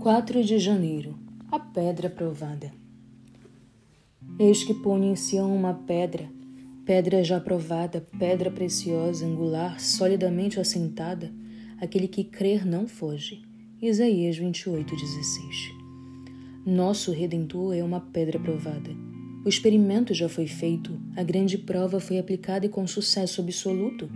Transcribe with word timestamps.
4 0.00 0.42
de 0.42 0.58
janeiro 0.58 1.14
A 1.52 1.58
Pedra 1.58 2.08
Provada 2.08 2.72
Eis 4.38 4.64
que 4.64 4.72
ponho 4.72 5.04
em 5.04 5.14
Sião 5.14 5.54
uma 5.54 5.74
pedra, 5.74 6.26
pedra 6.86 7.22
já 7.22 7.38
provada, 7.38 8.06
pedra 8.18 8.50
preciosa, 8.50 9.26
angular, 9.26 9.78
solidamente 9.78 10.58
assentada, 10.58 11.30
aquele 11.78 12.08
que 12.08 12.24
crer 12.24 12.66
não 12.66 12.88
foge. 12.88 13.42
Isaías 13.82 14.38
28, 14.38 14.96
16 14.96 15.74
Nosso 16.64 17.12
Redentor 17.12 17.76
é 17.76 17.84
uma 17.84 18.00
pedra 18.00 18.40
provada. 18.40 18.90
O 19.44 19.50
experimento 19.50 20.14
já 20.14 20.30
foi 20.30 20.46
feito, 20.46 20.98
a 21.14 21.22
grande 21.22 21.58
prova 21.58 22.00
foi 22.00 22.18
aplicada 22.18 22.64
e 22.64 22.70
com 22.70 22.86
sucesso 22.86 23.42
absoluto. 23.42 24.08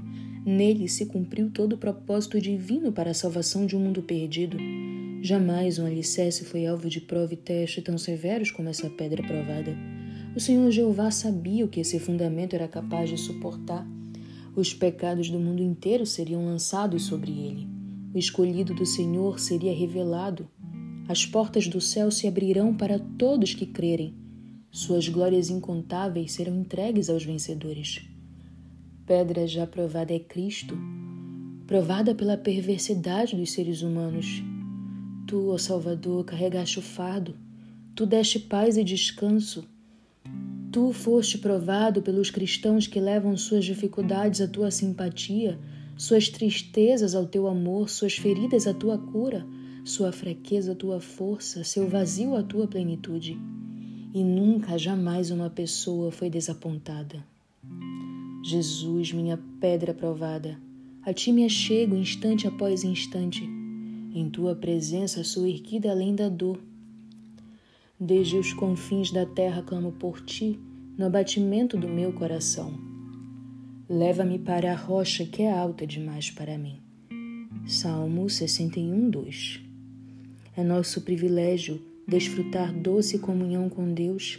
Nele 0.47 0.89
se 0.89 1.05
cumpriu 1.05 1.51
todo 1.51 1.75
o 1.75 1.79
propósito 1.79 2.41
divino 2.41 2.91
para 2.91 3.11
a 3.11 3.15
salvação 3.15 3.67
de 3.67 3.77
um 3.77 3.81
mundo 3.81 4.03
perdido. 4.03 4.57
Jamais 5.27 5.79
um 5.79 5.87
alicerce 5.87 6.45
foi 6.45 6.67
alvo 6.67 6.87
de 6.87 7.01
prova 7.01 7.33
e 7.33 7.37
teste 7.39 7.81
tão 7.81 7.97
severos 7.97 8.51
como 8.51 8.69
essa 8.69 8.91
pedra 8.91 9.23
provada. 9.23 9.75
O 10.37 10.39
Senhor 10.39 10.71
Jeová 10.71 11.11
sabia 11.11 11.65
o 11.65 11.69
que 11.69 11.81
esse 11.81 11.99
fundamento 11.99 12.53
era 12.53 12.69
capaz 12.69 13.09
de 13.09 13.17
suportar. 13.17 13.89
Os 14.55 14.75
pecados 14.75 15.31
do 15.31 15.41
mundo 15.41 15.63
inteiro 15.63 16.05
seriam 16.05 16.45
lançados 16.45 17.05
sobre 17.05 17.31
ele. 17.31 17.67
O 18.13 18.19
escolhido 18.19 18.75
do 18.75 18.85
Senhor 18.85 19.41
seria 19.41 19.75
revelado. 19.75 20.47
As 21.09 21.25
portas 21.25 21.67
do 21.69 21.81
céu 21.81 22.11
se 22.11 22.29
abrirão 22.29 22.77
para 22.77 22.99
todos 22.99 23.55
que 23.55 23.65
crerem. 23.65 24.15
Suas 24.71 25.09
glórias 25.09 25.49
incontáveis 25.49 26.33
serão 26.33 26.55
entregues 26.55 27.09
aos 27.09 27.25
vencedores. 27.25 28.03
Pedra 29.07 29.47
já 29.47 29.67
provada 29.67 30.13
é 30.13 30.19
Cristo, 30.19 30.77
provada 31.67 32.15
pela 32.15 32.37
perversidade 32.37 33.35
dos 33.35 33.53
seres 33.53 33.81
humanos 33.81 34.45
Tu, 35.27 35.49
ó 35.49 35.57
Salvador, 35.57 36.25
carregaste 36.25 36.79
o 36.79 36.83
fardo, 36.83 37.35
tu 37.95 38.05
deste 38.05 38.39
paz 38.39 38.77
e 38.77 38.85
descanso. 38.85 39.65
Tu 40.71 40.93
foste 40.93 41.39
provado 41.39 42.03
pelos 42.03 42.31
cristãos 42.31 42.87
que 42.87 43.01
levam 43.01 43.37
suas 43.37 43.65
dificuldades 43.65 44.41
à 44.41 44.49
tua 44.49 44.71
simpatia, 44.71 45.59
suas 45.97 46.29
tristezas 46.29 47.15
ao 47.15 47.27
teu 47.27 47.47
amor, 47.47 47.89
suas 47.89 48.15
feridas 48.15 48.67
à 48.67 48.75
tua 48.75 48.99
cura, 48.99 49.47
sua 49.85 50.13
fraqueza 50.13 50.73
à 50.73 50.75
tua 50.75 51.01
força, 51.01 51.65
seu 51.65 51.89
vazio 51.89 52.35
à 52.35 52.43
tua 52.43 52.67
plenitude. 52.67 53.39
E 54.13 54.23
nunca, 54.23 54.77
jamais 54.77 55.31
uma 55.31 55.49
pessoa 55.49 56.11
foi 56.11 56.29
desapontada. 56.29 57.25
Jesus, 58.45 59.13
minha 59.13 59.39
pedra 59.59 59.95
provada, 59.95 60.59
a 61.03 61.15
ti 61.15 61.33
me 61.33 61.45
achego 61.45 61.97
instante 61.97 62.47
após 62.47 62.85
instante 62.85 63.64
em 64.15 64.31
tua 64.31 64.55
presença 64.55 65.25
sou 65.25 65.45
erguida 65.45 65.91
além 65.91 66.15
da 66.15 66.29
dor. 66.29 66.61
Desde 67.99 68.37
os 68.37 68.53
confins 68.53 69.11
da 69.11 69.27
terra 69.27 69.61
clamo 69.61 69.91
por 69.91 70.21
ti, 70.21 70.57
no 70.97 71.07
abatimento 71.07 71.77
do 71.77 71.89
meu 71.89 72.13
coração. 72.13 72.73
Leva-me 73.89 74.39
para 74.39 74.71
a 74.71 74.77
rocha 74.77 75.27
que 75.27 75.43
é 75.43 75.53
alta 75.53 75.85
demais 75.85 76.31
para 76.31 76.57
mim. 76.57 76.79
Salmo 77.67 78.31
61, 78.31 79.11
2. 79.11 79.61
É 80.57 80.63
nosso 80.63 81.01
privilégio 81.01 81.83
desfrutar 82.07 82.73
doce 82.73 83.19
comunhão 83.19 83.69
com 83.69 83.93
Deus. 83.93 84.39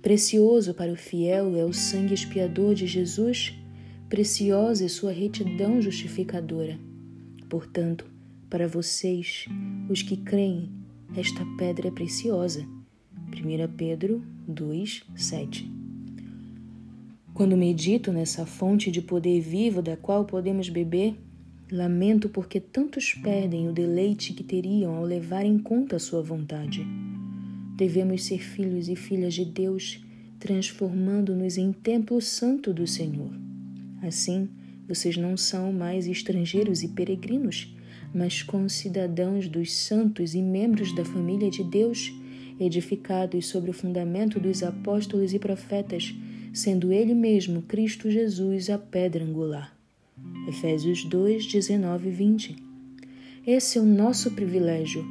Precioso 0.00 0.72
para 0.72 0.92
o 0.92 0.96
fiel 0.96 1.56
é 1.56 1.64
o 1.64 1.72
sangue 1.72 2.14
expiador 2.14 2.74
de 2.74 2.86
Jesus, 2.86 3.54
preciosa 4.08 4.84
é 4.84 4.88
sua 4.88 5.10
retidão 5.10 5.82
justificadora. 5.82 6.78
Portanto, 7.48 8.06
para 8.50 8.66
vocês, 8.66 9.46
os 9.88 10.02
que 10.02 10.16
creem, 10.16 10.68
esta 11.16 11.46
pedra 11.56 11.86
é 11.86 11.90
preciosa. 11.90 12.66
1 13.32 13.76
Pedro 13.76 14.22
2, 14.48 15.04
7. 15.14 15.70
Quando 17.32 17.56
medito 17.56 18.12
nessa 18.12 18.44
fonte 18.44 18.90
de 18.90 19.00
poder 19.00 19.40
vivo 19.40 19.80
da 19.80 19.96
qual 19.96 20.24
podemos 20.24 20.68
beber, 20.68 21.14
lamento 21.70 22.28
porque 22.28 22.58
tantos 22.58 23.14
perdem 23.14 23.68
o 23.68 23.72
deleite 23.72 24.32
que 24.32 24.42
teriam 24.42 24.96
ao 24.96 25.04
levar 25.04 25.44
em 25.44 25.56
conta 25.56 25.94
a 25.94 26.00
sua 26.00 26.20
vontade. 26.20 26.84
Devemos 27.76 28.24
ser 28.24 28.40
filhos 28.40 28.88
e 28.88 28.96
filhas 28.96 29.32
de 29.32 29.44
Deus, 29.44 30.04
transformando-nos 30.40 31.56
em 31.56 31.72
templo 31.72 32.20
santo 32.20 32.74
do 32.74 32.86
Senhor. 32.86 33.30
Assim, 34.02 34.48
vocês 34.88 35.16
não 35.16 35.36
são 35.36 35.72
mais 35.72 36.08
estrangeiros 36.08 36.82
e 36.82 36.88
peregrinos, 36.88 37.72
mas 38.14 38.42
concidadãos 38.42 39.48
dos 39.48 39.72
santos 39.72 40.34
e 40.34 40.42
membros 40.42 40.94
da 40.94 41.04
família 41.04 41.50
de 41.50 41.62
Deus, 41.62 42.12
edificados 42.58 43.46
sobre 43.46 43.70
o 43.70 43.74
fundamento 43.74 44.38
dos 44.38 44.62
apóstolos 44.62 45.32
e 45.32 45.38
profetas, 45.38 46.14
sendo 46.52 46.92
Ele 46.92 47.14
mesmo, 47.14 47.62
Cristo 47.62 48.10
Jesus, 48.10 48.68
a 48.68 48.78
pedra 48.78 49.24
angular. 49.24 49.74
Efésios 50.48 51.04
2, 51.04 51.46
19 51.46 52.08
e 52.08 52.12
20. 52.12 52.56
Esse 53.46 53.78
é 53.78 53.80
o 53.80 53.86
nosso 53.86 54.32
privilégio. 54.32 55.04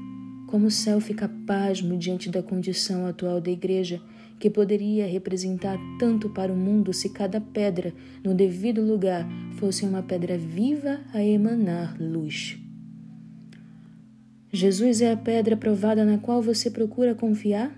Como 0.48 0.68
o 0.68 0.72
céu 0.72 1.00
fica 1.00 1.30
pasmo 1.48 1.98
diante 1.98 2.30
da 2.30 2.44
condição 2.44 3.06
atual 3.06 3.40
da 3.40 3.50
Igreja, 3.50 4.02
que 4.40 4.50
poderia 4.50 5.06
representar 5.06 5.78
tanto 6.00 6.30
para 6.30 6.52
o 6.52 6.56
mundo 6.56 6.94
se 6.94 7.10
cada 7.10 7.42
pedra, 7.42 7.94
no 8.24 8.34
devido 8.34 8.82
lugar, 8.82 9.28
fosse 9.58 9.86
uma 9.86 10.02
pedra 10.02 10.38
viva 10.38 11.02
a 11.14 11.24
emanar 11.24 11.98
luz. 12.00 12.58
Jesus 14.52 15.00
é 15.00 15.12
a 15.12 15.18
pedra 15.18 15.56
provada 15.56 16.04
na 16.04 16.18
qual 16.18 16.42
você 16.42 16.72
procura 16.72 17.14
confiar? 17.14 17.72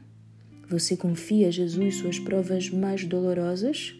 Você 0.69 0.95
confia 0.95 1.49
a 1.49 1.51
Jesus 1.51 1.95
suas 1.95 2.17
provas 2.17 2.69
mais 2.69 3.03
dolorosas? 3.03 3.93